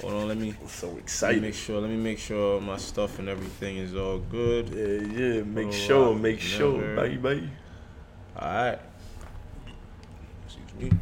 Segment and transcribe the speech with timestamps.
[0.00, 0.54] Hold on, let me.
[0.60, 1.40] I'm so excited.
[1.42, 1.80] make sure.
[1.80, 4.68] Let me make sure my stuff and everything is all good.
[4.68, 5.42] Yeah, yeah.
[5.42, 6.22] Make Hold sure, on.
[6.22, 7.50] make sure, Never- baby, baby.
[8.38, 8.78] All right.
[10.46, 10.98] Excuse me.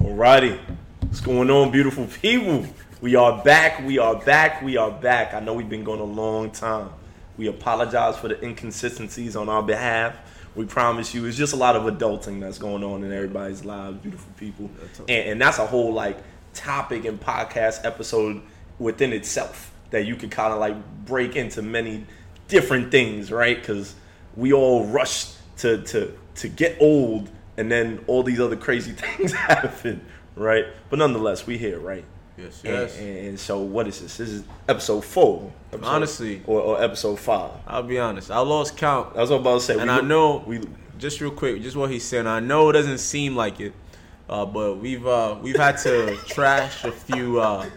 [0.00, 0.58] Alrighty.
[1.02, 2.66] What's going on, beautiful people?
[3.00, 3.84] We are back.
[3.86, 4.62] We are back.
[4.62, 5.34] We are back.
[5.34, 6.90] I know we've been going a long time.
[7.36, 10.14] We apologize for the inconsistencies on our behalf.
[10.54, 13.98] We promise you, it's just a lot of adulting that's going on in everybody's lives,
[13.98, 14.70] beautiful people.
[15.00, 16.16] And, and that's a whole like
[16.56, 18.42] topic and podcast episode
[18.78, 20.74] within itself that you could kind of like
[21.04, 22.04] break into many
[22.48, 23.56] different things, right?
[23.58, 23.94] Because
[24.34, 25.26] we all rush
[25.58, 30.64] to to to get old, and then all these other crazy things happen, right?
[30.90, 32.04] But nonetheless, we here, right?
[32.36, 32.98] Yes, yes.
[32.98, 34.18] And, and so, what is this?
[34.18, 35.50] This is episode four.
[35.72, 36.42] episode- Honestly.
[36.46, 37.52] or, or episode five.
[37.66, 38.30] I'll be honest.
[38.30, 39.14] I lost count.
[39.14, 39.78] That's what I'm about to say.
[39.78, 40.60] And We I know, we
[40.98, 42.26] just real quick, just what he's saying.
[42.26, 43.72] I know it doesn't seem like it,
[44.28, 47.68] uh, but we've uh, we've had to trash a few uh,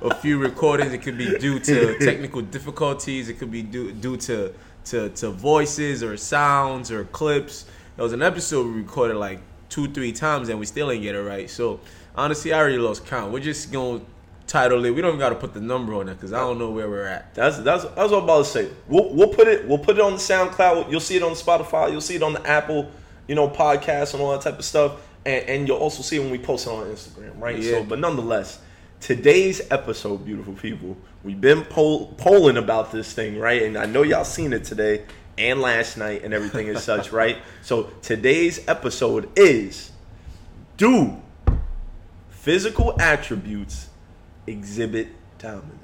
[0.00, 0.92] a few recordings.
[0.92, 3.28] It could be due to technical difficulties.
[3.28, 4.54] It could be due due to
[4.86, 7.66] to to voices or sounds or clips.
[7.96, 11.14] There was an episode we recorded like two three times and we still ain't get
[11.14, 11.48] it right.
[11.48, 11.80] So
[12.16, 13.32] honestly, I already lost count.
[13.32, 14.00] We're just gonna
[14.46, 14.90] title it.
[14.90, 16.88] We don't even got to put the number on it because I don't know where
[16.88, 17.34] we're at.
[17.34, 18.70] That's that's that's what I'm about to say.
[18.88, 20.90] We'll we'll put it we'll put it on the SoundCloud.
[20.90, 21.90] You'll see it on Spotify.
[21.90, 22.90] You'll see it on the Apple,
[23.28, 25.00] you know, podcast and all that type of stuff.
[25.24, 27.58] And and you'll also see when we post it on Instagram, right?
[27.58, 27.72] Yeah.
[27.72, 28.60] So, but nonetheless,
[29.00, 33.62] today's episode, beautiful people, we've been poll, polling about this thing, right?
[33.62, 35.04] And I know y'all seen it today
[35.38, 37.38] and last night and everything and such, right?
[37.62, 39.90] So today's episode is
[40.76, 41.20] do
[42.30, 43.88] physical attributes
[44.46, 45.78] exhibit dominance?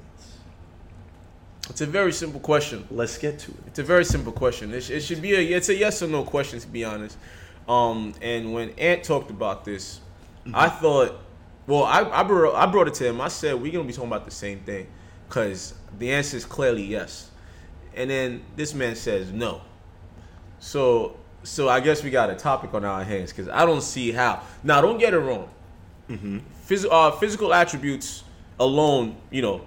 [1.69, 2.87] It's a very simple question.
[2.89, 3.57] Let's get to it.
[3.67, 4.73] It's a very simple question.
[4.73, 7.17] It, sh- it should be a it's a yes or no question to be honest.
[7.69, 10.01] Um, and when Ant talked about this,
[10.53, 11.19] I thought,
[11.67, 13.21] well, I I brought, I brought it to him.
[13.21, 14.87] I said we're gonna be talking about the same thing,
[15.29, 17.29] cause the answer is clearly yes.
[17.95, 19.61] And then this man says no.
[20.59, 24.11] So so I guess we got a topic on our hands, cause I don't see
[24.11, 24.41] how.
[24.63, 25.47] Now don't get it wrong.
[26.67, 28.23] Phys- uh, physical attributes
[28.59, 29.61] alone, you know,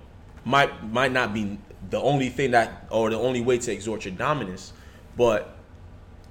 [0.44, 1.56] might might not be
[1.90, 4.72] the only thing that or the only way to exhort your dominance,
[5.16, 5.56] but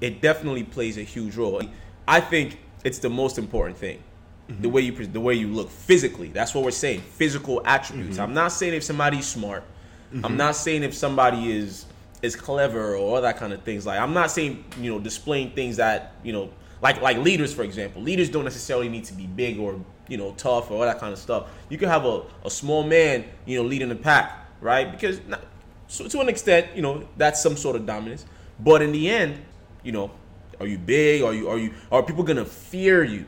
[0.01, 1.61] it definitely plays a huge role.
[2.07, 4.03] I think it's the most important thing.
[4.47, 4.71] The mm-hmm.
[4.71, 6.27] way you the way you look physically.
[6.29, 7.01] That's what we're saying.
[7.01, 8.17] Physical attributes.
[8.17, 8.23] Mm-hmm.
[8.23, 9.63] I'm not saying if somebody's smart.
[10.11, 10.37] I'm mm-hmm.
[10.37, 11.85] not saying if somebody is
[12.21, 13.85] is clever or all that kind of things.
[13.85, 16.49] Like I'm not saying you know displaying things that you know
[16.81, 18.01] like like leaders for example.
[18.01, 19.79] Leaders don't necessarily need to be big or
[20.09, 21.47] you know tough or all that kind of stuff.
[21.69, 24.91] You can have a, a small man you know leading the pack, right?
[24.91, 25.41] Because not,
[25.87, 28.25] so to an extent you know that's some sort of dominance.
[28.59, 29.41] But in the end,
[29.83, 30.11] you know,
[30.59, 31.23] are you big?
[31.23, 33.25] Are you are you are people gonna fear you?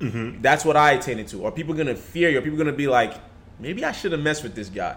[0.00, 0.42] Mm-hmm.
[0.42, 1.46] That's what I attended to.
[1.46, 2.38] Are people gonna fear you?
[2.38, 3.14] Are people gonna be like,
[3.58, 4.96] maybe I should have messed with this guy?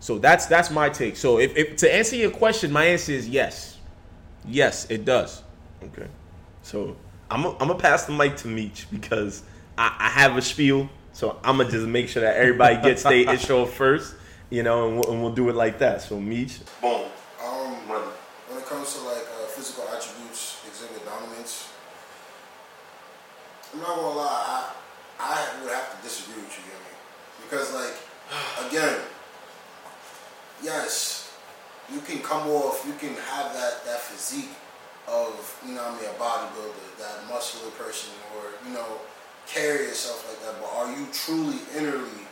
[0.00, 1.16] So that's that's my take.
[1.16, 3.78] So if, if to answer your question, my answer is yes,
[4.46, 5.42] yes, it does.
[5.82, 6.06] Okay.
[6.62, 6.96] So
[7.30, 9.42] I'm i I'm gonna pass the mic to Meech because
[9.76, 10.88] I, I have a spiel.
[11.12, 14.14] So I'm gonna just make sure that everybody gets their intro first,
[14.50, 16.02] you know, and we'll, and we'll do it like that.
[16.02, 17.06] So Meech, boom,
[17.42, 18.02] Um, run.
[18.48, 21.70] when it comes to like uh, physical attributes, exhibit dominance,
[23.76, 24.70] I'm not gonna lie,
[25.20, 27.44] I, I would have to disagree with you, you know I mean?
[27.44, 28.98] Because like, again,
[30.62, 31.36] yes,
[31.92, 34.48] you can come off, you can have that, that physique
[35.06, 38.86] of, you know I mean, a bodybuilder, that muscular person, or, you know,
[39.46, 42.24] carry yourself like that, but are you truly innerly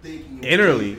[0.00, 0.98] thinking Innerly,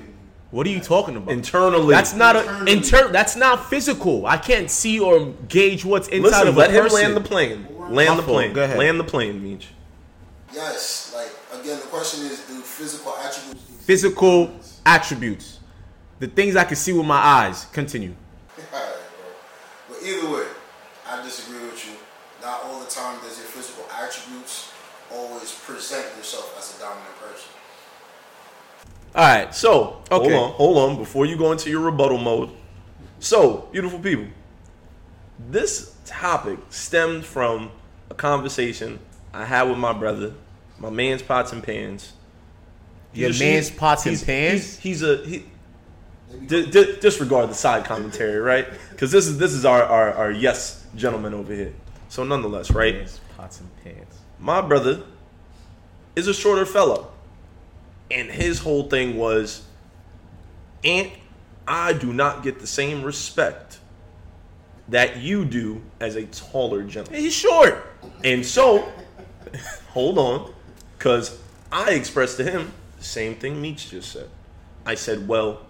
[0.52, 1.32] what are you talking about?
[1.34, 2.72] Internally, That's not a Internally.
[2.74, 3.12] inter.
[3.12, 4.28] That's not physical.
[4.28, 6.48] I can't see or gauge what's inside listen.
[6.50, 6.96] of a Let him person.
[7.02, 7.68] land the plane.
[7.94, 8.54] My Land the plane.
[8.54, 8.78] Go ahead.
[8.78, 9.68] Land the plane, Meech.
[10.52, 14.50] Yes, like again, the question is, do physical attributes Physical
[14.86, 15.60] attributes,
[16.20, 17.66] the things I can see with my eyes.
[17.66, 18.16] Continue.
[18.74, 18.94] Alright,
[19.90, 19.96] bro.
[19.96, 20.48] But either way,
[21.06, 21.94] I disagree with you.
[22.42, 24.72] Not all the time does your physical attributes
[25.12, 27.50] always present yourself as a dominant person.
[29.16, 29.54] All right.
[29.54, 30.98] So hold on, hold on.
[30.98, 32.52] Before you go into your rebuttal mode.
[33.20, 34.28] So beautiful people,
[35.50, 37.70] this topic stemmed from
[38.14, 39.00] a conversation
[39.34, 40.34] I had with my brother,
[40.78, 42.14] my man's pots and pans.
[43.14, 44.78] Your man's pots and pans?
[44.78, 45.46] He's, he's a he.
[46.46, 48.68] di- di- disregard the side commentary, right?
[48.92, 51.74] Because this is this is our, our our yes gentleman over here.
[52.10, 52.96] So nonetheless, right?
[52.96, 54.20] Man's pots and pans.
[54.40, 55.04] my brother
[56.16, 57.10] is a shorter fellow.
[58.12, 59.66] And his whole thing was,
[60.84, 61.12] Ant,
[61.68, 63.80] I do not get the same respect
[64.90, 67.22] that you do as a taller gentleman.
[67.22, 67.86] He's short.
[68.24, 68.92] And so,
[69.90, 70.54] hold on,
[70.98, 71.40] because
[71.72, 74.30] I expressed to him the Same thing Meech just said.
[74.86, 75.66] I said, well,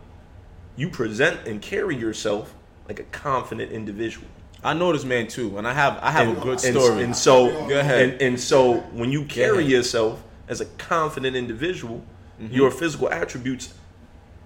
[0.76, 2.56] you present and carry yourself
[2.88, 4.28] like a confident individual.
[4.64, 7.04] I know this man too, and I have I have and, a good story.
[7.04, 8.10] And, so, Go ahead.
[8.10, 12.04] And, and so, when you carry yourself as a confident individual,
[12.42, 12.56] Mm-hmm.
[12.56, 13.74] your physical attributes,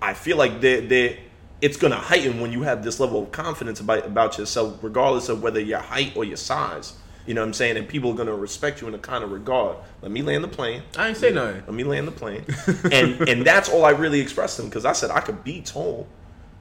[0.02, 1.20] I feel like they they
[1.62, 5.42] it's gonna heighten when you have this level of confidence about about yourself, regardless of
[5.42, 6.94] whether your height or your size.
[7.26, 7.76] You know what I'm saying?
[7.76, 9.78] And people are gonna respect you in a kind of regard.
[10.02, 10.84] Let me land the plane.
[10.98, 11.64] I ain't say nothing.
[11.66, 12.46] Let me land the plane.
[12.92, 15.62] and and that's all I really expressed to him because I said I could be
[15.62, 16.08] tall,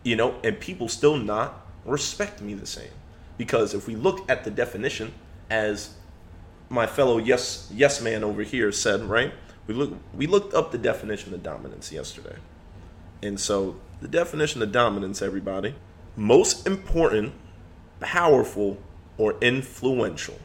[0.02, 2.90] you know, and people still not respect me the same.
[3.38, 5.12] Because if we look at the definition,
[5.50, 5.94] as
[6.68, 9.32] my fellow yes yes man over here said, right?
[9.68, 12.36] We look we looked up the definition of dominance yesterday.
[13.26, 15.74] And so the definition of dominance, everybody,
[16.16, 17.32] most important,
[18.00, 18.78] powerful,
[19.18, 20.38] or influential.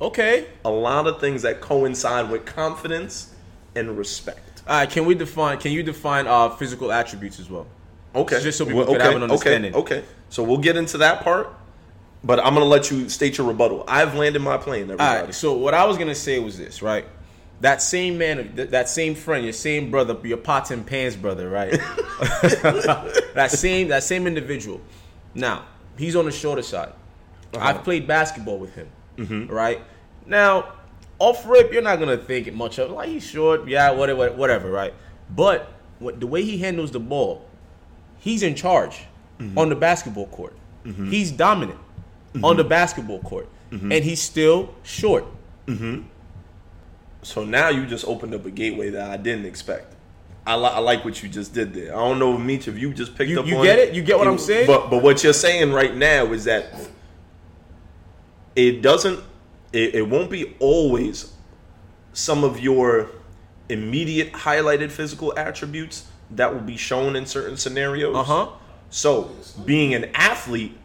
[0.00, 0.46] Okay.
[0.64, 3.34] A lot of things that coincide with confidence
[3.74, 4.62] and respect.
[4.66, 4.88] All right.
[4.88, 5.58] Can we define?
[5.58, 7.66] Can you define uh, physical attributes as well?
[8.14, 8.40] Okay.
[8.40, 9.74] Just so people Well, can okay, have an understanding.
[9.74, 9.98] Okay.
[9.98, 10.06] Okay.
[10.28, 11.52] So we'll get into that part,
[12.22, 13.84] but I'm gonna let you state your rebuttal.
[13.88, 15.24] I've landed my plane, everybody.
[15.26, 15.34] right.
[15.34, 17.06] So what I was gonna say was this, right?
[17.60, 21.72] That same man, that same friend, your same brother, your pots and pans brother, right?
[23.34, 24.80] that same that same individual.
[25.34, 25.64] Now
[25.96, 26.92] he's on the shorter side.
[27.52, 27.64] Uh-huh.
[27.64, 29.52] I've played basketball with him, mm-hmm.
[29.52, 29.82] right?
[30.26, 30.72] Now
[31.18, 34.94] off rip, you're not gonna think much of like he's short, yeah, whatever, whatever, right?
[35.34, 37.44] But what, the way he handles the ball,
[38.18, 39.00] he's in charge
[39.38, 39.58] mm-hmm.
[39.58, 40.54] on the basketball court.
[40.84, 41.10] Mm-hmm.
[41.10, 41.80] He's dominant
[42.42, 43.48] on the basketball court,
[43.92, 45.24] and he's still short.
[47.22, 49.94] So now you just opened up a gateway that I didn't expect.
[50.46, 51.94] I, li- I like what you just did there.
[51.94, 53.94] I don't know, if Meech, if you just picked You- up you on get it?
[53.94, 54.66] You get what I'm saying?
[54.66, 56.66] But but what you're saying right now is that
[58.56, 59.20] it doesn't.
[59.72, 61.32] It, it won't be always
[62.14, 63.10] some of your
[63.68, 68.16] immediate highlighted physical attributes that will be shown in certain scenarios.
[68.16, 68.48] Uh huh.
[68.90, 69.30] So
[69.66, 70.76] being an athlete,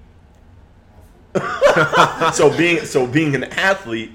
[2.34, 4.12] so being so being an athlete,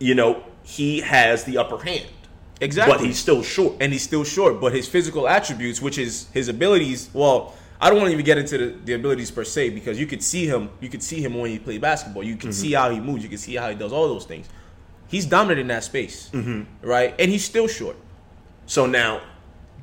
[0.00, 2.06] you know, he has the upper hand,
[2.60, 2.94] Exactly.
[2.96, 3.76] but he's still short.
[3.80, 4.60] and he's still short.
[4.60, 8.36] But his physical attributes, which is his abilities, well, I don't want to even get
[8.36, 10.68] into the, the abilities per se because you could see him.
[10.80, 12.22] You could see him when he played basketball.
[12.22, 13.22] You can see how he moves.
[13.22, 14.46] You can see how he does all those things.
[15.08, 16.28] He's dominant in that space,
[16.82, 17.14] right?
[17.18, 17.96] And he's still short.
[18.66, 19.22] So now,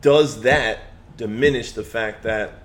[0.01, 0.81] does that
[1.17, 2.61] diminish the fact that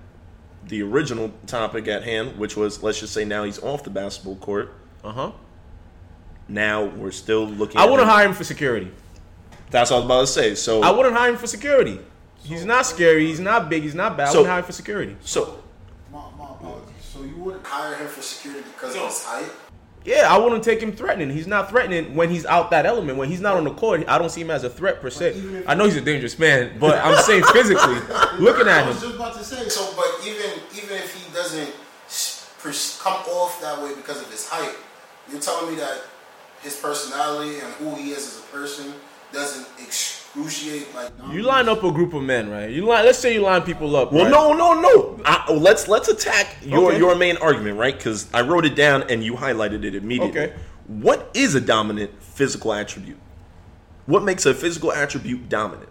[0.69, 4.37] the original topic at hand, which was let's just say now he's off the basketball
[4.37, 5.33] court, Uh huh.
[6.50, 7.79] Now we're still looking.
[7.81, 8.91] I at wouldn't him- hire him for security.
[9.70, 10.55] That's what I was about to say.
[10.56, 12.00] So I wouldn't hire him for security.
[12.43, 13.26] He's not scary.
[13.26, 13.82] He's not big.
[13.82, 14.29] He's not bad.
[14.29, 15.17] I So- wouldn't hire him for security.
[15.23, 15.61] so
[16.12, 16.87] My, my apologies.
[17.12, 19.50] So you wouldn't hire him for security because of his height?
[20.02, 21.29] Yeah, I wouldn't take him threatening.
[21.29, 23.19] He's not threatening when he's out that element.
[23.19, 25.62] When he's not on the court, I don't see him as a threat per se.
[25.67, 27.97] I know he's a dangerous man, but I'm saying physically,
[28.38, 28.85] looking at him.
[28.87, 29.69] I was just about to say.
[29.69, 31.70] So, but even even if he doesn't
[32.99, 34.75] come off that way because of his height,
[35.31, 36.00] you're telling me that
[36.62, 38.93] his personality and who he is as a person
[39.33, 41.11] doesn't excruciate like.
[41.33, 42.71] You line up a group of men, right?
[42.71, 43.05] You line.
[43.05, 44.12] Let's say you line people up.
[44.12, 44.31] Well, right?
[44.31, 45.21] no, no, no.
[45.25, 46.99] I, let's let's attack your Okay.
[46.99, 47.97] your main argument, right?
[47.97, 50.41] Because I wrote it down and you highlighted it immediately.
[50.41, 50.55] Okay.
[50.87, 53.19] What is a dominant physical attribute?
[54.07, 55.89] What makes a physical attribute dominant?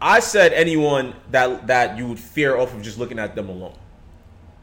[0.00, 3.76] I said anyone that that you would fear off of just looking at them alone,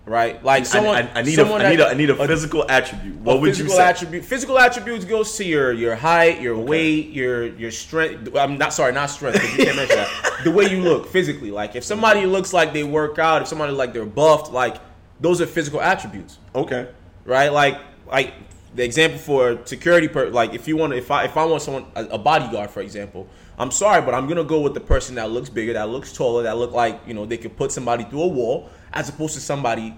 [0.10, 0.44] right?
[0.44, 0.96] Like someone.
[0.96, 3.16] I, I, I need a, someone I need a, that- I need a physical attribute.
[3.18, 3.84] What a would you physical say?
[3.84, 8.74] attribute physical attributes goes to your your height your weight your your strength i'm not
[8.74, 9.42] sorry not strength.
[9.58, 12.84] you can't measure that the way you look physically like if somebody looks like they
[12.84, 14.78] work out if somebody like they're buffed like
[15.20, 16.88] those are physical attributes Okay.
[17.26, 18.34] right like like
[18.76, 21.86] the example for security per like if you want if i if i want someone
[21.96, 25.30] a, a bodyguard for example i'm sorry but i'm gonna go with the person that
[25.32, 28.22] looks bigger that looks taller that look like you know they could put somebody through
[28.24, 29.98] a wall as opposed to somebody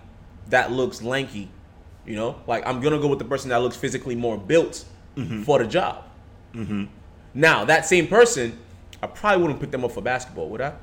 [0.50, 1.50] that looks lanky
[2.06, 4.86] you know like i'm gonna go with the person that looks physically more built
[5.46, 6.04] for the job
[7.34, 8.58] now that same person
[9.04, 10.74] i probably wouldn't pick them up for basketball would i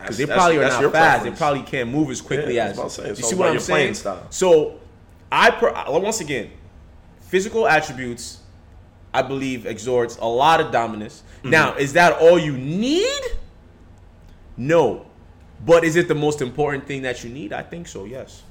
[0.00, 1.24] because they probably are not fast.
[1.24, 2.96] They probably can't move as quickly Yeah, as.
[2.96, 3.94] to you see what I'm saying?
[4.30, 4.78] So,
[5.30, 6.50] I per, once again,
[7.20, 8.38] physical attributes,
[9.12, 11.22] I believe, exhorts a lot of dominance.
[11.38, 11.50] Mm-hmm.
[11.50, 13.22] Now, is that all you need?
[14.56, 15.06] No,
[15.64, 17.52] but is it the most important thing that you need?
[17.52, 18.04] I think so.
[18.04, 18.42] Yes.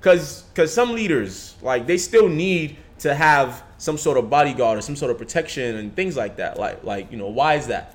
[0.00, 4.82] Because because some leaders like they still need to have some sort of bodyguard or
[4.82, 6.58] some sort of protection and things like that.
[6.58, 7.94] Like like you know why is that?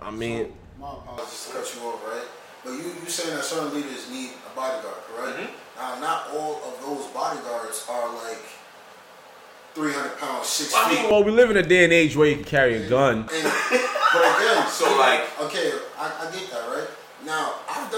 [0.00, 2.26] I mean, My apologies to cut you off, right?
[2.64, 5.38] But you you saying that certain leaders need a bodyguard, correct?
[5.38, 5.78] Mm-hmm.
[5.78, 8.38] Now, not all of those bodyguards are like
[9.74, 11.00] 300 pounds, six I feet.
[11.02, 13.20] mean, Well, we live in a day and age where you can carry a gun.
[13.20, 16.71] And, but again, So, like- okay, I, I get that, right?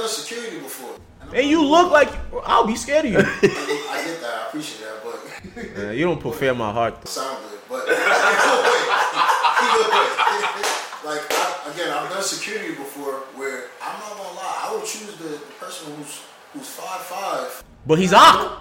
[0.04, 0.96] Done security before.
[1.22, 2.10] And And you look like
[2.44, 3.18] I'll be scared of you.
[3.18, 4.34] I get, I get that.
[4.34, 5.16] I appreciate that, but
[5.86, 7.00] Uh, you don't put fear in my heart.
[7.00, 7.08] Though.
[7.20, 7.60] sound good.
[7.70, 7.96] But either
[9.88, 10.04] way,
[10.44, 10.68] either
[11.08, 15.16] like I, again, I've done security before where I'm not gonna lie, I would choose
[15.16, 16.20] the, the person who's
[16.52, 17.64] who's five five.
[17.86, 18.60] But he's Ak.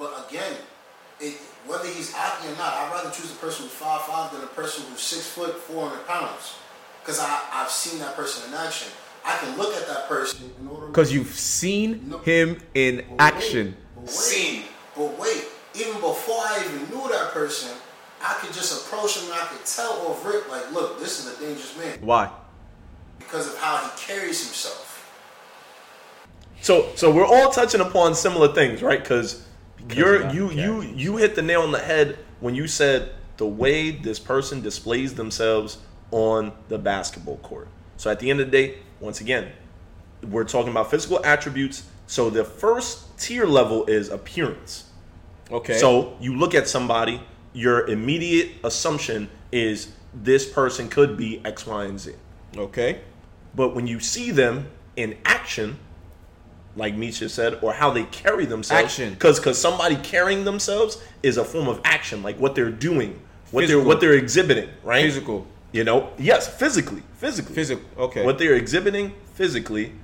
[0.00, 0.56] But again,
[1.20, 4.42] it, whether he's Aki or not, I'd rather choose the person who's five five than
[4.42, 6.56] a person who's six foot, four hundred pounds.
[7.04, 8.90] Because I I've seen that person in action.
[9.24, 10.86] I can look at that person in order.
[10.86, 13.76] Because you've seen him in But wait, action.
[13.94, 14.64] but wait, Seen.
[14.96, 17.70] But wait, even before I even knew that person,
[18.20, 21.36] I could just approach him and I could tell off rip, like, look, this is
[21.36, 22.30] a dangerous man Why?
[23.18, 24.88] because of how he carries himself.
[26.60, 29.00] So so we're all touching upon similar things, right?
[29.02, 29.44] Because
[29.92, 33.90] you're you you you hit the nail on the head when you said the way
[33.90, 35.78] this person displays themselves
[36.12, 37.66] on the basketball court.
[37.96, 39.50] So at the end of the day, once again,
[40.22, 41.84] we're talking about physical attributes.
[42.06, 44.84] So the first tier level is appearance.
[45.50, 45.76] Okay.
[45.78, 47.20] So you look at somebody,
[47.52, 52.12] your immediate assumption is this person could be X, Y, and Z.
[52.56, 53.00] okay.
[53.54, 55.78] But when you see them in action,
[56.74, 59.12] like Meech said, or how they carry themselves, Action.
[59.12, 63.62] because because somebody carrying themselves is a form of action, like what they're doing, what
[63.62, 63.80] Physical.
[63.82, 65.02] they're what they're exhibiting, right?
[65.04, 65.46] Physical.
[65.72, 67.84] You know, yes, physically, physically, Physical.
[67.96, 68.24] Okay.
[68.24, 69.94] What they're exhibiting physically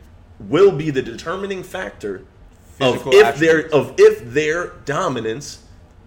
[0.40, 2.22] will be the determining factor
[2.78, 5.58] Physical of if their of if their dominance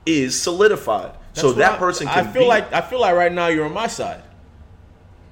[0.06, 1.12] is solidified.
[1.34, 3.66] so that I- person can I feel be, like I feel like right now you're
[3.66, 4.24] on my side.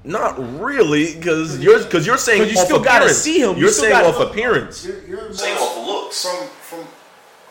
[0.03, 3.55] not really because you're because you're saying 'Cause you off still gotta see him.
[3.55, 4.85] You You're still saying gotta- off appearance.
[4.85, 6.23] You're, you're Saying more- off looks.
[6.23, 6.87] From from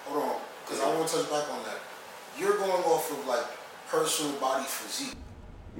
[0.06, 1.78] hold on, because I want to touch back on that.
[2.38, 3.44] You're going off of like
[3.90, 5.14] personal body physique.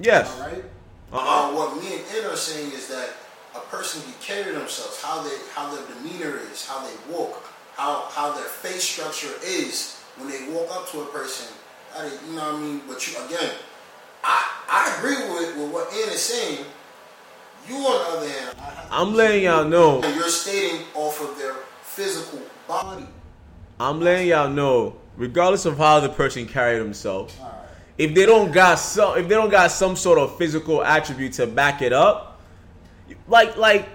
[0.01, 0.29] Yes.
[0.39, 0.63] All right.
[1.11, 1.49] Uh-huh.
[1.49, 3.09] Uh, what me and Ed are saying is that
[3.55, 8.07] a person can carry themselves, how they, how their demeanor is, how they walk, how
[8.11, 11.47] how their face structure is when they walk up to a person.
[11.97, 12.81] They, you know what I mean?
[12.87, 13.51] But you again,
[14.23, 16.65] I I agree with, with what Ed is saying.
[17.67, 20.01] You on the other hand, I I'm letting y'all know.
[20.15, 23.05] you're stating off of their physical body.
[23.79, 24.95] I'm letting y'all know.
[25.17, 27.37] Regardless of how the person carried himself,
[27.99, 31.45] if they don't got some, if they don't got some sort of physical attribute to
[31.45, 32.41] back it up,
[33.27, 33.89] like like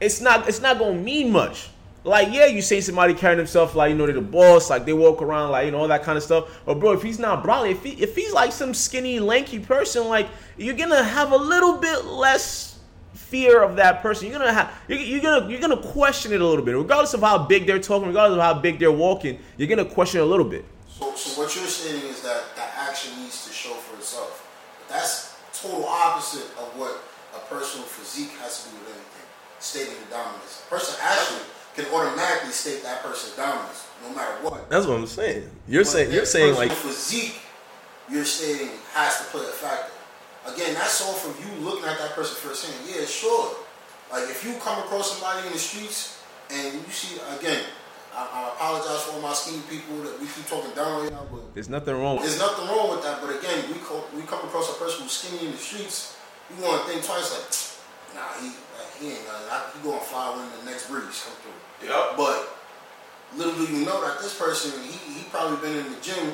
[0.00, 1.68] it's not it's not gonna mean much.
[2.02, 4.94] Like yeah, you say somebody carrying himself like you know they're the boss, like they
[4.94, 6.60] walk around like you know all that kind of stuff.
[6.64, 10.08] But bro, if he's not brolic, if he, if he's like some skinny lanky person,
[10.08, 12.78] like you're gonna have a little bit less
[13.12, 14.28] fear of that person.
[14.30, 17.20] You're gonna have you're, you're gonna you're gonna question it a little bit, regardless of
[17.20, 19.38] how big they're talking, regardless of how big they're walking.
[19.58, 20.64] You're gonna question it a little bit.
[20.98, 24.48] So, so what you're saying is that that action needs to show for itself.
[24.80, 27.02] But that's total opposite of what
[27.34, 29.26] a personal physique has to do with anything.
[29.58, 30.62] Stating the dominance.
[30.66, 31.40] A person actually
[31.74, 34.68] can automatically state that person's dominance, no matter what.
[34.68, 35.48] That's what I'm saying.
[35.68, 37.40] You're But saying you're saying like physique,
[38.10, 39.92] you're stating has to play a factor.
[40.46, 43.56] Again, that's all from you looking at that person first saying, yeah, sure.
[44.12, 47.64] Like if you come across somebody in the streets and you see again,
[48.16, 51.26] I, I apologize for all my skinny people that we keep talking down right now,
[51.30, 52.16] but There's nothing wrong.
[52.16, 55.12] there's nothing wrong with that, but again, we co- we come across a person who's
[55.12, 56.16] skinny in the streets,
[56.48, 57.44] you want to think twice, like,
[58.16, 59.48] nah, he like, he ain't nothing.
[59.52, 61.88] I, he gonna fly when the next breeze come through.
[61.92, 62.16] Yep.
[62.16, 62.56] But
[63.36, 66.32] little do you know that this person, he he probably been in the gym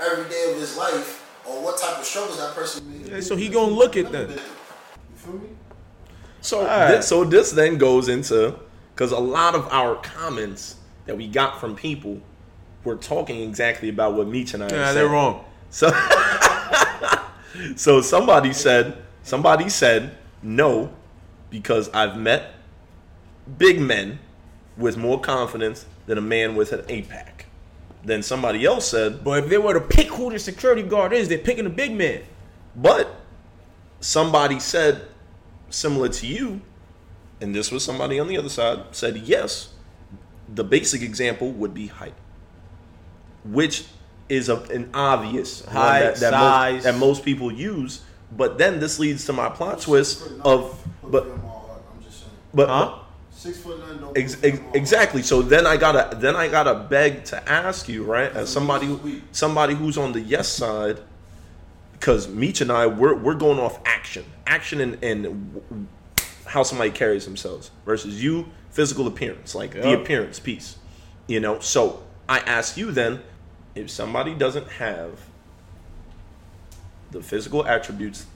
[0.00, 3.06] every day of his life, or what type of struggles that person made.
[3.06, 4.30] Yeah, so he gonna look at them.
[4.30, 4.36] You
[5.14, 5.48] feel me?
[6.40, 6.88] So, Alright.
[6.96, 8.58] this, so this then goes into
[8.94, 10.76] because a lot of our comments
[11.10, 12.20] that we got from people
[12.84, 14.68] were talking exactly about what Meech and I.
[14.68, 14.92] Yeah, said.
[14.94, 15.44] they're wrong.
[15.68, 15.90] So,
[17.76, 20.92] so somebody said, somebody said no,
[21.50, 22.52] because I've met
[23.58, 24.20] big men
[24.76, 27.46] with more confidence than a man with an eight pack.
[28.04, 31.28] Then somebody else said, But if they were to pick who the security guard is,
[31.28, 32.22] they're picking the big man.
[32.76, 33.16] but
[33.98, 35.02] somebody said
[35.70, 36.60] similar to you,
[37.40, 39.70] and this was somebody on the other side said yes.
[40.54, 42.14] The basic example would be height,
[43.44, 43.84] which
[44.28, 46.74] is a, an obvious one Height, that, that, size.
[46.74, 48.02] Most, that most people use.
[48.36, 52.98] But then this leads to my plot twist of but I'm just saying, but Huh?
[53.32, 53.98] six foot nine.
[54.00, 55.22] Don't Ex- ex- exactly.
[55.22, 59.20] So then I gotta then I gotta beg to ask you, right, as somebody who,
[59.32, 61.00] somebody who's on the yes side,
[61.92, 65.86] because Meech and I we're we're going off action, action and and w-
[66.46, 70.76] how somebody carries themselves versus you physical appearance, like the appearance piece,
[71.26, 71.58] you know.
[71.60, 73.20] So I ask you then,
[73.74, 75.20] if somebody doesn't have
[77.10, 78.26] the physical attributes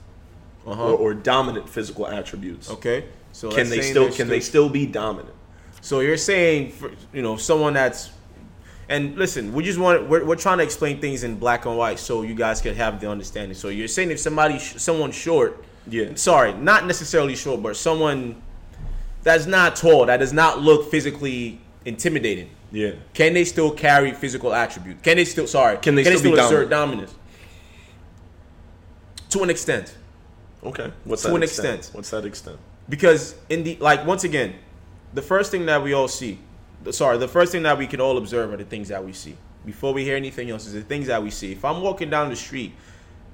[0.65, 0.81] Uh-huh.
[0.83, 2.69] or, or dominant physical attributes.
[2.69, 3.05] okay.
[3.31, 5.35] So Can they still can they still be dominant?
[5.81, 8.09] So you're saying, for, you know, someone that's,
[8.89, 11.99] and listen, we just want we're, we're trying to explain things in black and white
[11.99, 13.53] so you guys can have the understanding.
[13.55, 16.15] So you're saying if somebody, sh- someone short, Yeah.
[16.15, 18.41] sorry, not necessarily short, but someone
[19.25, 22.91] that's not tall, that does not look physically intimidating, Yeah.
[23.13, 25.03] can they still carry physical attribute?
[25.03, 27.13] Can they still, sorry, Can they still be assert dominance?
[29.31, 29.93] To an extent.
[30.63, 30.91] Okay.
[31.03, 31.75] What's To that an extent?
[31.79, 31.95] extent.
[31.95, 32.57] What's that extent?
[32.87, 34.53] because in the like once again
[35.15, 36.37] the first thing that we all see
[36.91, 39.35] sorry the first thing that we can all observe are the things that we see
[39.65, 42.29] before we hear anything else is the things that we see if i'm walking down
[42.29, 42.71] the street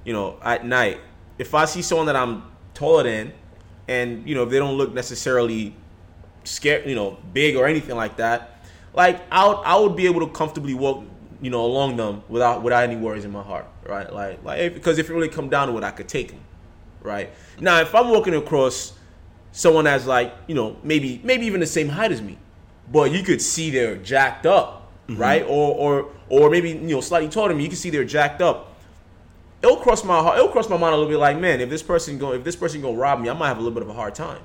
[0.06, 0.98] you know at night
[1.36, 3.30] if i see someone that i'm taller than
[3.88, 5.76] and you know if they don't look necessarily
[6.44, 10.20] scared you know big or anything like that like i would, I would be able
[10.20, 11.04] to comfortably walk
[11.40, 14.12] you know along them without without any worries in my heart right?
[14.12, 16.40] Like like if, because if it really come down to it i could take them
[17.02, 17.30] right?
[17.60, 18.92] Now if i'm walking across
[19.50, 22.38] someone that's like you know maybe maybe even the same height as me
[22.90, 25.20] but you could see they're jacked up mm-hmm.
[25.20, 25.42] right?
[25.42, 28.40] Or or or maybe you know slightly taller than me you can see they're jacked
[28.40, 28.68] up.
[29.62, 31.82] It'll cross my heart it'll cross my mind a little bit like man if this
[31.82, 33.88] person go if this person gonna rob me i might have a little bit of
[33.88, 34.42] a hard time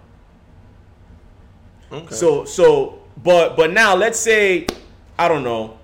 [1.91, 2.13] Okay.
[2.13, 4.67] so so but but now let's say
[5.17, 5.77] I don't know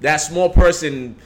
[0.00, 1.16] that small person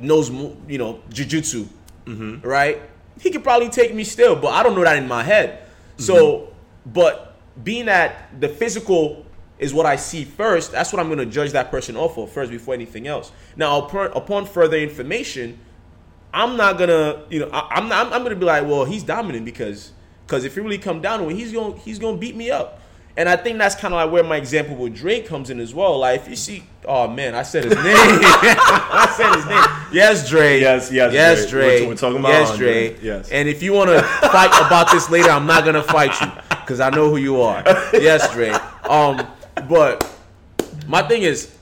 [0.00, 1.68] knows you know jujitsu,
[2.04, 2.46] mm-hmm.
[2.46, 2.80] right?
[3.20, 5.66] He could probably take me still, but I don't know that in my head.
[5.96, 6.90] So, mm-hmm.
[6.92, 9.24] but being that the physical
[9.58, 12.30] is what I see first, that's what I'm going to judge that person off of
[12.30, 13.30] first before anything else.
[13.56, 15.58] Now, upon, upon further information,
[16.32, 18.06] I'm not gonna, you know, I, I'm not.
[18.06, 19.92] I'm, I'm gonna be like, well, he's dominant because,
[20.26, 22.80] because if it really come down to it, he's gonna, he's gonna beat me up.
[23.16, 25.72] And I think that's kind of like where my example with Drake comes in as
[25.72, 26.00] well.
[26.00, 27.84] Like, if you see, oh man, I said his name.
[27.86, 29.62] I said his name.
[29.92, 30.60] Yes, Dre.
[30.60, 31.66] Yes, yes, yes, Dre.
[31.66, 32.56] We're- we're talking about yes.
[32.56, 32.96] Dre.
[33.00, 33.30] Yes.
[33.30, 36.80] And if you want to fight about this later, I'm not gonna fight you because
[36.80, 37.62] I know who you are.
[37.92, 38.50] Yes, Dre.
[38.88, 39.24] Um,
[39.68, 40.10] but
[40.88, 41.54] my thing is,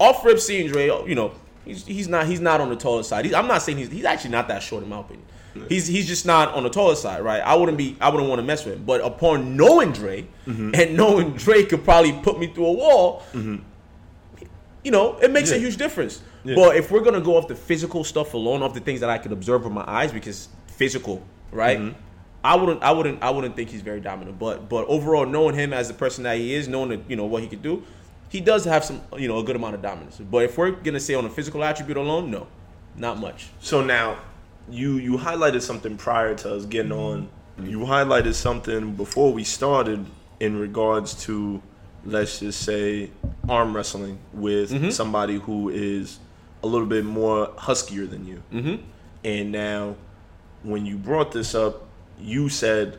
[0.00, 1.32] off rip seeing Dre, you know,
[1.64, 3.24] he's, he's not he's not on the taller side.
[3.26, 5.24] He's, I'm not saying he's he's actually not that short in my opinion.
[5.68, 7.40] He's he's just not on the taller side, right?
[7.40, 8.84] I wouldn't be I wouldn't want to mess with him.
[8.84, 14.90] But upon knowing Dre and knowing Dre could probably put me through a wall, you
[14.92, 16.22] know, it makes a huge difference.
[16.44, 16.54] Yeah.
[16.54, 19.18] But if we're gonna go off the physical stuff alone, off the things that I
[19.18, 21.78] could observe with my eyes, because physical, right?
[21.78, 21.98] Mm-hmm.
[22.44, 24.38] I wouldn't, I wouldn't, I wouldn't think he's very dominant.
[24.38, 27.24] But, but overall, knowing him as the person that he is, knowing that you know
[27.24, 27.82] what he could do,
[28.28, 30.18] he does have some, you know, a good amount of dominance.
[30.18, 32.46] But if we're gonna say on a physical attribute alone, no,
[32.94, 33.48] not much.
[33.58, 34.18] So now,
[34.70, 37.28] you you highlighted something prior to us getting on.
[37.62, 40.04] You highlighted something before we started
[40.40, 41.62] in regards to,
[42.04, 43.10] let's just say,
[43.48, 46.18] arm wrestling with somebody who is
[46.62, 48.42] a little bit more huskier than you.
[48.52, 48.82] Mm-hmm.
[49.24, 49.96] And now,
[50.62, 51.86] when you brought this up,
[52.20, 52.98] you said,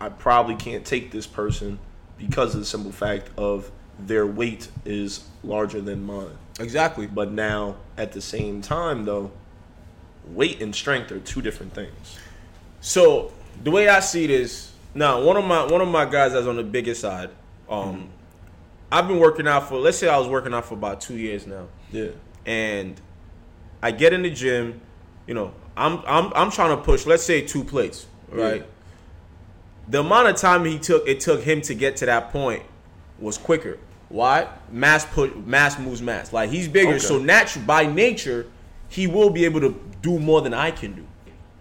[0.00, 1.78] I probably can't take this person
[2.18, 6.36] because of the simple fact of their weight is larger than mine.
[6.58, 7.06] Exactly.
[7.06, 9.30] But now, at the same time, though,
[10.26, 12.18] weight and strength are two different things.
[12.80, 13.32] So
[13.62, 16.46] the way I see it is now one of my one of my guys that's
[16.46, 17.30] on the bigger side.
[17.68, 18.08] Um,
[18.90, 21.46] I've been working out for let's say I was working out for about two years
[21.46, 21.66] now.
[21.90, 22.08] Yeah.
[22.46, 22.98] and
[23.82, 24.80] I get in the gym,
[25.26, 28.60] you know, I'm I'm I'm trying to push, let's say two plates, right?
[28.62, 28.66] Yeah.
[29.88, 32.62] The amount of time he took it took him to get to that point
[33.18, 33.78] was quicker.
[34.08, 34.46] Why?
[34.70, 36.32] Mass put mass moves mass.
[36.32, 36.98] Like he's bigger, Okay.
[36.98, 38.46] so natural by nature,
[38.92, 41.06] he will be able to do more than I can do.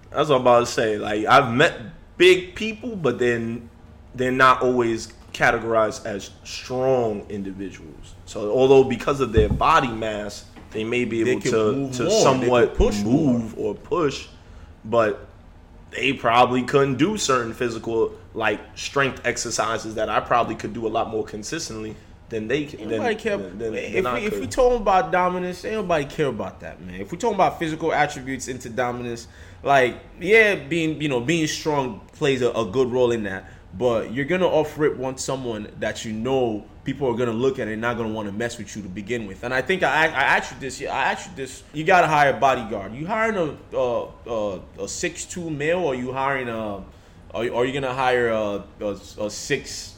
[0.10, 0.98] That's what I'm about to say.
[0.98, 1.80] Like I've met
[2.18, 3.70] big people, but then
[4.14, 8.16] they're not always categorized as strong individuals.
[8.26, 12.76] So although because of their body mass, they may be able to to more, somewhat
[12.76, 13.34] push more.
[13.34, 14.28] move or push,
[14.84, 15.26] but
[15.92, 20.90] they probably couldn't do certain physical like strength exercises that I probably could do a
[20.90, 21.96] lot more consistently
[22.32, 22.80] than they can.
[22.80, 23.38] than- Nobody care.
[23.38, 27.00] than- than- if we if we talking about dominance, ain't nobody care about that, man.
[27.00, 29.28] If we talking about physical attributes into dominance,
[29.62, 33.46] like yeah, being you know being strong plays a, a good role in that.
[33.78, 37.68] But you're gonna off rip want someone that you know people are gonna look at
[37.68, 39.44] it and not gonna want to mess with you to begin with.
[39.44, 40.82] And I think I I asked you this.
[40.82, 41.64] I asked you this.
[41.74, 42.94] You gotta hire a bodyguard.
[42.94, 43.38] You hiring
[43.74, 46.84] a uh, uh, a six two male, or you hiring a?
[47.34, 48.90] Are you, are you gonna hire a, a,
[49.20, 49.96] a six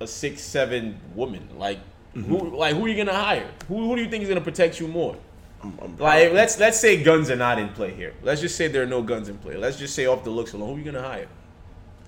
[0.00, 1.48] a six seven woman?
[1.56, 1.78] Like
[2.14, 2.22] mm-hmm.
[2.22, 3.48] who like who are you gonna hire?
[3.68, 5.16] Who, who do you think is gonna protect you more?
[5.62, 8.14] I'm- I'm Like let's let's say guns are not in play here.
[8.22, 9.56] Let's just say there are no guns in play.
[9.56, 11.28] Let's just say off the looks alone, who are you gonna hire?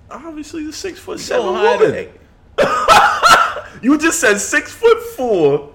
[0.09, 2.09] obviously the six foot seven woman.
[3.81, 5.73] You just said six foot four.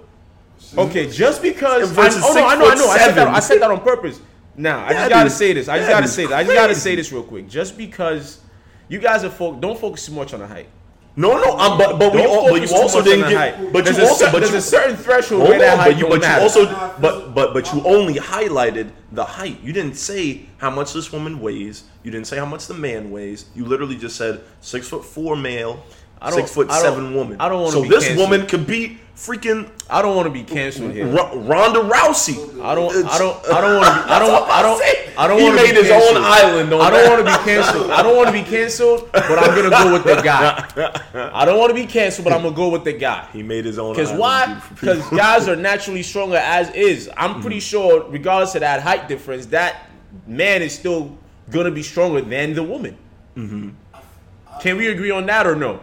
[0.76, 2.88] Okay, just because I, oh no, I know, I know.
[2.88, 3.28] I said, that.
[3.28, 4.20] I said that on purpose.
[4.56, 5.68] Now, I just gotta say this.
[5.68, 6.32] I just gotta say this.
[6.32, 7.48] I just gotta say this real quick.
[7.48, 8.40] Just because
[8.88, 10.68] you guys are don't focus too much on the height.
[11.14, 13.72] No, no, um, but but we all, but you also didn't get.
[13.72, 15.90] But there's you also, cer- but there's you, a certain threshold hold where that height
[15.92, 16.66] but you, but you also,
[17.00, 19.60] but but but you only highlighted the height.
[19.62, 21.84] You didn't say how much this woman weighs.
[22.02, 23.44] You didn't say how much the man weighs.
[23.54, 25.84] You literally just said six foot four male,
[26.22, 27.36] I don't- six foot I don't- seven woman.
[27.40, 28.30] I don't wanna So be this canceled.
[28.30, 31.06] woman could be freaking I don't want to be canceled here.
[31.06, 32.38] R- Ronda Rousey.
[32.62, 32.90] I don't.
[33.06, 33.36] I don't.
[33.52, 34.10] I don't want to be.
[34.10, 34.50] I don't.
[34.50, 34.82] I don't.
[35.18, 36.16] I don't want to He made his canceled.
[36.16, 37.90] own island on I don't want to be canceled.
[37.90, 41.30] I don't want to be canceled, but I'm gonna go with the guy.
[41.34, 43.26] I don't want to be canceled, but I'm gonna go with the guy.
[43.34, 43.92] He made his own.
[43.94, 44.60] Because why?
[44.80, 47.10] Because guys are naturally stronger as is.
[47.16, 47.60] I'm pretty Mm-hmm.
[47.60, 49.90] sure, regardless of that height difference, that
[50.26, 51.16] man is still
[51.50, 52.96] gonna be stronger than the woman.
[53.36, 53.68] Mm-hmm.
[54.60, 55.80] Can we agree on that or no?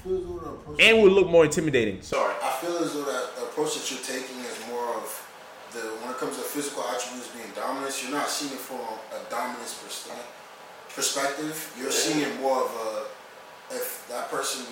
[0.00, 2.00] I feel as though the approach, And would look more intimidating.
[2.02, 5.26] sorry, I feel as though that the approach that you're taking is more of
[5.72, 8.02] the when it comes to physical attributes being dominance.
[8.02, 11.72] You're not seeing it from a dominance perspe- perspective.
[11.78, 14.64] You're seeing it more of a if that person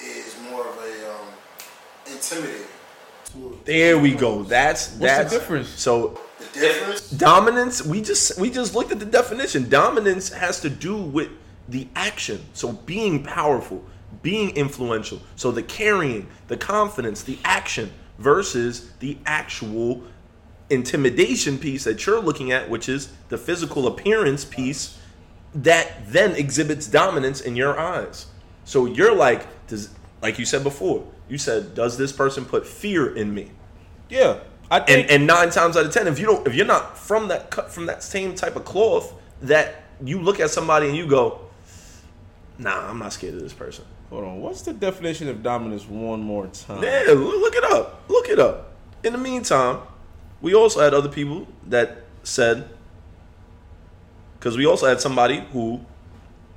[0.00, 1.26] is more of a um,
[2.06, 2.66] intimidating.
[3.64, 4.42] there we go.
[4.42, 5.68] That's What's that's the difference?
[5.68, 6.18] So
[6.54, 7.10] The difference.
[7.10, 11.28] dominance we just we just looked at the definition dominance has to do with
[11.68, 13.84] the action so being powerful
[14.22, 20.02] being influential so the carrying the confidence the action versus the actual
[20.68, 24.98] intimidation piece that you're looking at which is the physical appearance piece
[25.54, 28.26] that then exhibits dominance in your eyes
[28.64, 29.90] so you're like does
[30.22, 33.50] like you said before you said does this person put fear in me
[34.08, 35.02] Yeah, I think.
[35.02, 37.50] and and nine times out of ten, if you don't, if you're not from that
[37.50, 41.40] cut from that same type of cloth, that you look at somebody and you go,
[42.58, 43.84] Nah, I'm not scared of this person.
[44.10, 44.40] Hold on.
[44.40, 45.86] What's the definition of dominance?
[45.88, 46.82] One more time.
[46.82, 48.02] Yeah, look, it up.
[48.08, 48.72] Look it up.
[49.02, 49.80] In the meantime,
[50.42, 52.68] we also had other people that said,
[54.38, 55.80] because we also had somebody who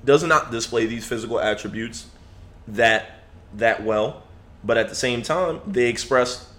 [0.04, 2.08] does not display these physical attributes
[2.68, 3.20] that
[3.56, 4.24] that well,
[4.64, 6.50] but at the same time, they express,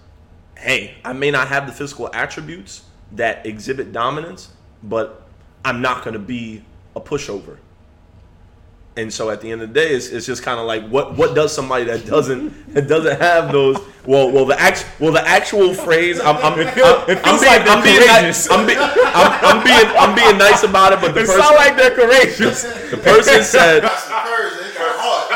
[0.57, 4.49] "Hey, I may not have the physical attributes that exhibit dominance,
[4.81, 5.23] but
[5.63, 6.63] I'm not going to be
[6.95, 7.57] a pushover."
[8.97, 11.17] And so at the end of the day, it's, it's just kind of like what
[11.17, 15.27] what does somebody that doesn't that doesn't have those well well the act well the
[15.27, 17.05] actual phrase I'm I'm, I'm, it I'm
[17.37, 21.01] feels being, I'm being nice I'm, be, I'm, I'm being I'm being nice about it
[21.01, 22.63] but the They person sound like they're courageous.
[22.89, 24.53] the person said Got some courage.
[24.61, 25.33] They got heart.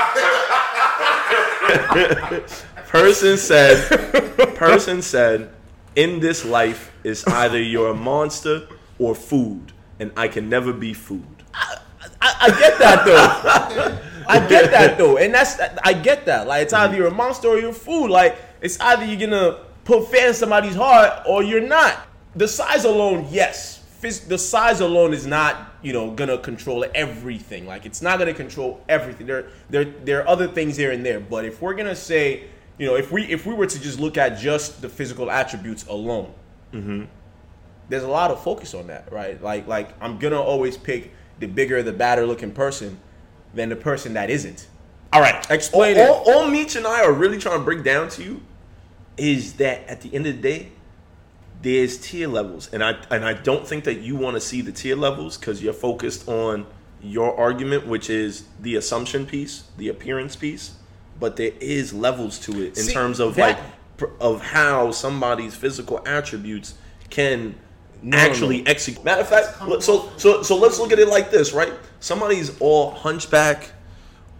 [2.88, 5.50] person said person said
[5.98, 8.70] in this life is either you're a monster
[9.00, 11.26] or food and I can never be food.
[12.22, 14.06] I, I get that though.
[14.30, 16.48] I get that though, and that's I get that.
[16.48, 16.98] Like it's either mm-hmm.
[16.98, 18.10] you're a monster or you're a fool.
[18.10, 22.08] Like it's either you're gonna put fear in somebody's heart or you're not.
[22.36, 23.78] The size alone, yes.
[24.02, 27.66] The size alone is not you know gonna control everything.
[27.66, 29.26] Like it's not gonna control everything.
[29.26, 31.20] There there there are other things here and there.
[31.20, 32.44] But if we're gonna say
[32.78, 35.88] you know if we if we were to just look at just the physical attributes
[35.88, 36.32] alone,
[36.72, 37.06] mm-hmm.
[37.90, 39.42] there's a lot of focus on that, right?
[39.42, 43.00] Like like I'm gonna always pick the bigger, the badder looking person
[43.54, 44.68] than the person that isn't.
[45.12, 46.28] All right, Explain all, it.
[46.28, 48.42] All, all Meech and I are really trying to break down to you
[49.18, 50.72] is that at the end of the day,
[51.62, 54.72] there's tier levels, and I and I don't think that you want to see the
[54.72, 56.66] tier levels because you're focused on
[57.02, 60.76] your argument, which is the assumption piece, the appearance piece.
[61.20, 63.58] But there is levels to it in See, terms of that-
[64.00, 66.76] like of how somebody's physical attributes
[67.10, 67.56] can
[68.02, 68.72] No, no, actually no.
[68.72, 69.04] execute.
[69.04, 71.74] Matter of fact, so so so let's look at it like this, right?
[72.00, 73.72] Somebody's all hunchback,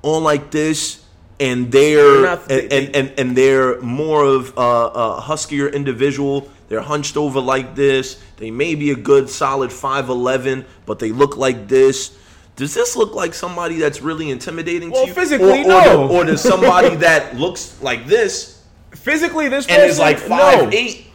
[0.02, 1.04] on like this,
[1.40, 6.50] and they're and, and, and and they're more of a, a huskier individual.
[6.70, 8.22] They're hunched over like this.
[8.38, 12.18] They may be a good solid five eleven, but they look like this.
[12.56, 15.14] Does this look like somebody that's really intimidating Well, to you?
[15.14, 16.10] physically, or, or, no.
[16.10, 20.28] or does somebody that looks like this Physically, this and person is like no.
[20.28, 21.08] five eight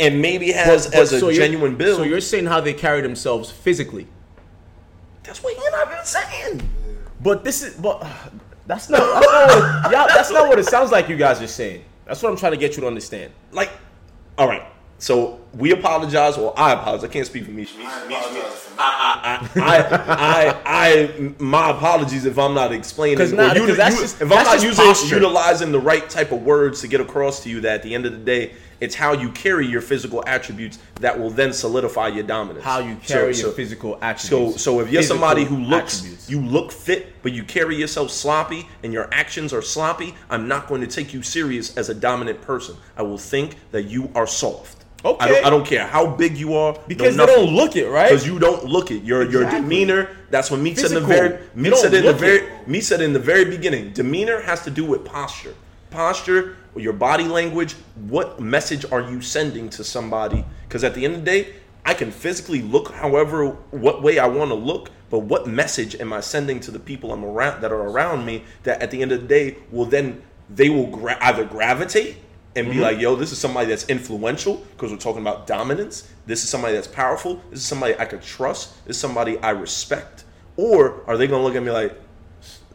[0.00, 1.98] and maybe has But- but as a so you're- genuine build?
[1.98, 4.06] So you're saying how they carry themselves physically,
[5.22, 6.68] that's what you're not even saying.
[7.20, 8.00] but this is but
[8.66, 11.46] that's not that's not what, yeah, that's not what it sounds like you guys are
[11.46, 11.84] saying.
[12.06, 13.32] That's what I'm trying to get you to understand.
[13.52, 13.70] like,
[14.36, 14.62] all right.
[14.98, 17.04] So we apologize, or I apologize.
[17.08, 17.66] I can't speak for me.
[17.78, 18.76] I apologize for me.
[18.82, 23.16] I, I, I, my apologies if I'm not explaining.
[23.16, 25.14] 'Cause or not- you- because that's you- just- if I'm not using posture.
[25.14, 28.04] utilizing the right type of words to get across to you that at the end
[28.06, 32.24] of the day, it's how you carry your physical attributes that will then solidify your
[32.24, 32.64] dominance.
[32.64, 34.62] How you carry so- your physical attributes.
[34.62, 36.30] so so if you're Physical somebody who looks, attributes.
[36.30, 40.66] you look fit, but you carry yourself sloppy and your actions are sloppy, I'm not
[40.68, 42.76] going to take you serious as a dominant person.
[42.96, 44.78] I will think that you are soft.
[45.04, 45.28] I Okay.
[45.28, 46.78] don't, I don't care how big you are.
[46.86, 48.10] because no they don't look it, right?
[48.10, 49.02] because you don't look it.
[49.02, 50.10] Your your demeanor.
[50.30, 51.38] That's what Meech said in the very.
[51.56, 52.38] You said in the very.
[52.40, 52.68] it.
[52.68, 53.92] Meech said in the very beginning.
[53.94, 55.54] Demeanor has to do with posture.
[55.90, 57.74] Posture, your body language.
[57.94, 60.44] What message are you sending to somebody?
[60.68, 61.54] Because at the end of the day,
[61.84, 66.12] I can physically look however what way I want to look, but what message am
[66.12, 68.44] I sending to the people I'm around that are around me?
[68.64, 72.16] That at the end of the day will then they will gra- either gravitate
[72.56, 72.82] and be mm-hmm.
[72.82, 76.10] like, yo, this is somebody that's influential because we're talking about dominance.
[76.26, 77.40] This is somebody that's powerful.
[77.50, 78.84] This is somebody I could trust.
[78.86, 80.24] This is somebody I respect.
[80.56, 81.98] Or are they gonna look at me like,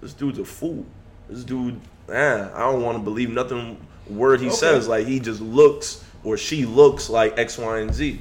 [0.02, 0.86] this dude's a fool?
[1.30, 1.80] This dude,
[2.12, 3.78] eh, I don't want to believe nothing
[4.10, 4.56] word he Okay.
[4.56, 4.88] says.
[4.88, 8.20] Like he just looks or she looks like X, Y, and Z.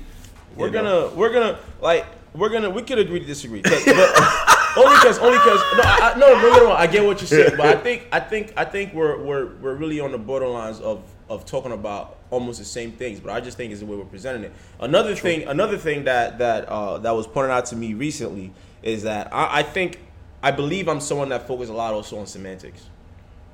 [0.56, 3.72] We're gonna, we're gonna, like, we're gonna, we could agree to disagree, but
[4.76, 7.26] only because, only because, no, I, I- no, no, no, no, I get what you're
[7.26, 10.80] saying, but I think, I think, I think we're, we're, we're really on the borderlines
[10.80, 13.96] of, of talking about almost the same things, but I just think it's the way
[13.96, 14.52] we're presenting it.
[14.78, 19.02] Another thing, another thing that that uh, that was pointed out to me recently is
[19.04, 19.98] that I, I think,
[20.42, 22.82] I believe I'm someone that focuses a lot also on semantics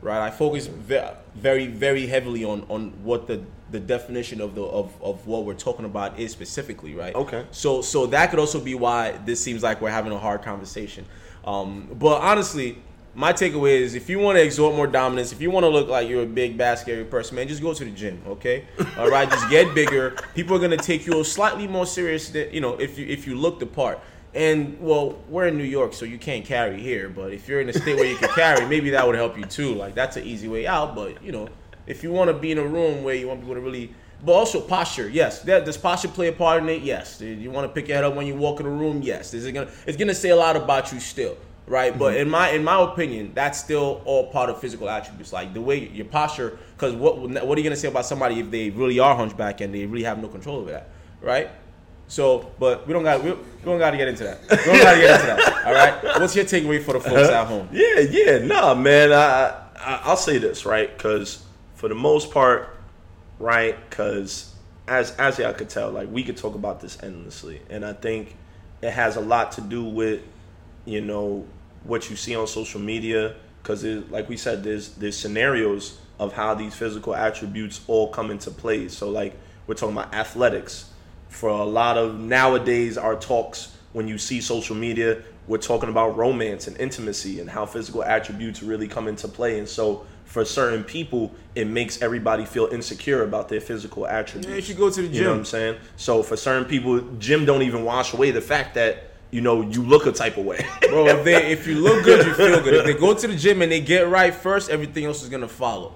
[0.03, 0.21] right?
[0.21, 5.27] I focus very, very heavily on on what the the definition of the of, of
[5.27, 7.15] what we're talking about is specifically, right?
[7.15, 7.47] Okay.
[7.51, 11.05] So so that could also be why this seems like we're having a hard conversation.
[11.45, 12.79] Um, but honestly,
[13.15, 15.89] my takeaway is if you want to exhort more dominance, if you want to look
[15.89, 18.67] like you're a big, bad, scary person, man, just go to the gym, okay?
[18.99, 20.17] All right, just get bigger.
[20.35, 23.35] People are gonna take you slightly more serious, than, you know, if you if you
[23.37, 23.99] look the part.
[24.33, 27.09] And well, we're in New York, so you can't carry here.
[27.09, 29.45] But if you're in a state where you can carry, maybe that would help you
[29.45, 29.75] too.
[29.75, 30.95] Like that's an easy way out.
[30.95, 31.49] But you know,
[31.87, 33.93] if you want to be in a room where you want people to really,
[34.25, 35.41] but also posture, yes.
[35.43, 36.83] That, does posture play a part in it?
[36.83, 37.21] Yes.
[37.21, 39.03] You want to pick your head up when you walk in a room?
[39.03, 39.35] Yes.
[39.35, 39.71] Is it gonna?
[39.87, 41.99] It's gonna say a lot about you still, right?
[41.99, 42.23] But mm-hmm.
[42.23, 45.89] in my in my opinion, that's still all part of physical attributes, like the way
[45.89, 46.57] your posture.
[46.77, 49.75] Because what what are you gonna say about somebody if they really are hunchback and
[49.75, 50.91] they really have no control over that,
[51.21, 51.51] right?
[52.11, 54.41] So, but we don't got we, we don't got to get into that.
[54.51, 55.65] We don't got to get into that.
[55.67, 56.21] All right.
[56.21, 57.69] What's your takeaway for the folks at home?
[57.71, 59.13] Yeah, yeah, nah, man.
[59.13, 61.45] I, I I'll say this right because
[61.77, 62.77] for the most part,
[63.39, 63.79] right?
[63.89, 64.53] Because
[64.89, 68.35] as as y'all could tell, like we could talk about this endlessly, and I think
[68.83, 70.21] it has a lot to do with
[70.87, 71.47] you know
[71.85, 73.37] what you see on social media.
[73.63, 78.51] Because like we said, there's there's scenarios of how these physical attributes all come into
[78.51, 78.89] play.
[78.89, 80.90] So like we're talking about athletics.
[81.31, 86.17] For a lot of nowadays, our talks when you see social media, we're talking about
[86.17, 89.59] romance and intimacy and how physical attributes really come into play.
[89.59, 94.49] And so, for certain people, it makes everybody feel insecure about their physical attributes.
[94.49, 95.39] Yeah, you should go to the You know what gym.
[95.39, 95.77] I'm saying?
[95.97, 99.83] So, for certain people, gym don't even wash away the fact that you know you
[99.83, 100.67] look a type of way.
[100.89, 102.75] Bro, if they if you look good, you feel good.
[102.75, 105.49] If they go to the gym and they get right first, everything else is gonna
[105.49, 105.95] follow.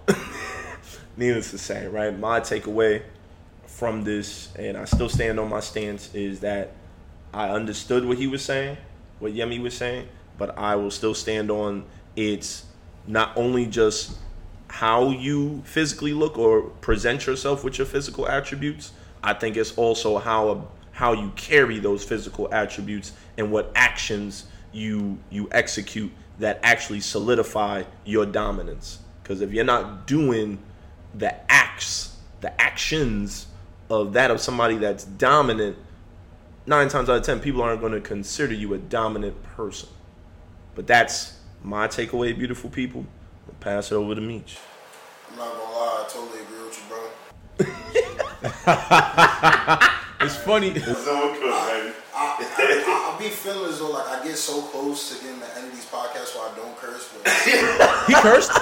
[1.17, 2.17] Needless to say, right?
[2.17, 3.03] My takeaway
[3.75, 6.73] from this, and I still stand on my stance, is that
[7.33, 8.77] I understood what he was saying,
[9.19, 10.09] what Yemi was saying,
[10.39, 11.85] but I will still stand on
[12.15, 12.67] it's
[13.07, 14.17] not only just
[14.69, 18.93] how you physically look or present yourself with your physical attributes.
[19.23, 25.19] I think it's also how how you carry those physical attributes and what actions you
[25.31, 29.01] you execute that actually solidify your dominance.
[29.23, 30.59] Because if you're not doing
[31.15, 33.47] the acts, the actions
[33.91, 35.77] of that of somebody that's dominant,
[36.67, 39.89] nine times out of ten, people aren't going to consider you a dominant person.
[40.75, 43.07] But that's my takeaway, beautiful people.
[43.49, 44.59] I'll pass it over to Meech.
[45.31, 46.79] I'm not gonna lie, I totally agree with
[47.59, 47.67] you,
[49.69, 49.91] bro.
[50.25, 50.71] It's funny.
[50.71, 55.39] I, I, I, I be feeling as though like I get so close to getting
[55.39, 57.31] the end of these podcasts where I don't curse, but
[58.07, 58.53] He cursed.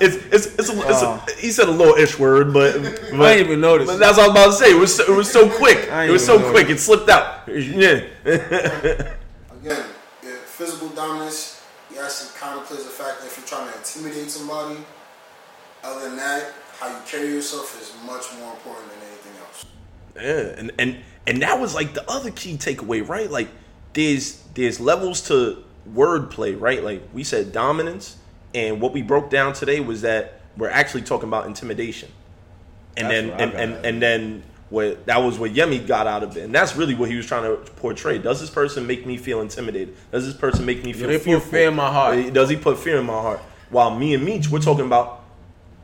[0.00, 1.24] It's it's it's, a, it's a, oh.
[1.38, 3.86] he said a little ish word, but, but I didn't even notice.
[3.86, 4.70] But that's what I was about to say.
[4.70, 5.88] It was so, it was so quick.
[5.88, 6.68] It was so even quick.
[6.68, 7.48] It slipped out.
[7.48, 8.04] Yeah.
[8.24, 9.14] again,
[10.22, 14.30] if physical dominance, yes, it kind of plays a factor if you're trying to intimidate
[14.30, 14.76] somebody.
[15.82, 19.66] Other than that, how you carry yourself is much more important than anything else.
[20.16, 23.30] Yeah, and and and that was like the other key takeaway, right?
[23.30, 23.48] Like
[23.92, 26.82] there's there's levels to wordplay, right?
[26.82, 28.16] Like we said dominance,
[28.54, 32.10] and what we broke down today was that we're actually talking about intimidation,
[32.96, 36.36] and That's then and and, and then what that was what Yemi got out of
[36.36, 38.18] it, and that's really what he was trying to portray.
[38.18, 39.96] Does this person make me feel intimidated?
[40.10, 41.40] Does this person make me feel fearful?
[41.40, 42.16] fear in my heart.
[42.16, 43.40] Eh, does he put fear in my heart?
[43.70, 45.24] While me and Meech, we're talking about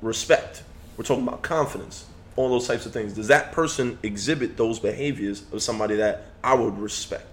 [0.03, 0.63] respect.
[0.97, 3.13] We're talking about confidence, all those types of things.
[3.13, 7.27] Does that person exhibit those behaviors of somebody that I would respect?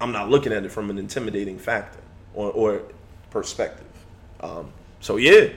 [0.00, 2.00] I'm not looking at it from an intimidating factor
[2.34, 2.82] or, or
[3.30, 3.86] perspective.
[4.42, 5.48] Um, so yeah,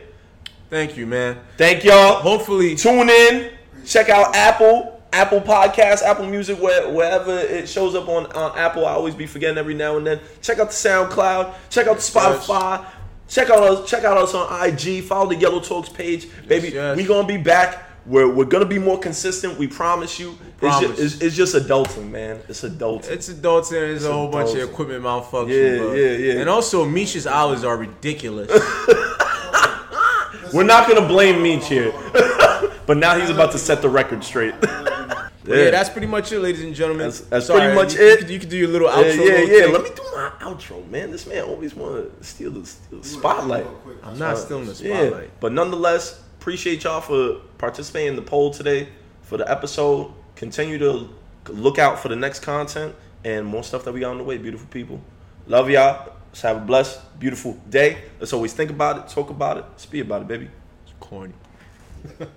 [0.69, 1.39] Thank you, man.
[1.57, 2.21] thank y'all.
[2.21, 3.51] Hopefully, Tune in.
[3.85, 8.85] Check out Apple, Apple Podcasts, Apple Music, where, wherever it shows up on, on Apple.
[8.85, 10.19] I always be forgetting every now and then.
[10.41, 11.53] Check out the SoundCloud.
[11.69, 12.83] Check out the Spotify.
[13.27, 13.89] Check out us.
[13.89, 15.03] Check out us on IG.
[15.03, 16.69] Follow the Yellow Talks page, baby.
[16.69, 16.97] yes.
[16.97, 17.83] We gonna be back.
[18.07, 19.57] We're, we're gonna be more consistent.
[19.57, 20.37] We promise you.
[20.61, 22.39] It's, just, it's, it's just adulting, man.
[22.47, 23.09] It's adulting.
[23.11, 23.71] It's adulting.
[23.73, 25.55] and there's a whole bunch of equipment malfunction.
[25.57, 25.93] Yeah, bro.
[25.93, 26.39] yeah, yeah.
[26.39, 28.49] And also, Meech's hours are ridiculous.
[30.53, 31.91] We're not gonna blame Meech here,
[32.85, 34.53] but now he's about to set the record straight.
[34.63, 35.69] yeah.
[35.71, 37.07] that's pretty much it, ladies and gentlemen.
[37.09, 38.11] That's- that's Sorry, pretty much you, it.
[38.11, 39.15] You can, you could do your little outro.
[39.15, 39.65] yeah, little yeah.
[39.65, 41.11] Let me do my outro, man.
[41.11, 43.65] This man always want to steal the, steal the spotlight.
[44.03, 45.39] I'm not still in the Yeah, spotlight.
[45.41, 48.87] but nonetheless, appreciate y'all for participating in the poll today
[49.23, 50.13] for the episode.
[50.35, 51.09] Continue to
[51.49, 54.37] look out for the next content and more stuff that we got on the way.
[54.37, 55.01] Beautiful people,
[55.47, 56.13] love y'all.
[56.29, 58.03] Let's have a blessed, beautiful day.
[58.19, 60.49] Let's always think about it, talk about it, speak about it, baby.
[60.83, 61.33] It's corny.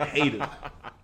[0.00, 0.42] Hate it.